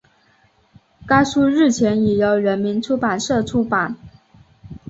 [1.05, 3.97] 该书日前已由人民出版社出版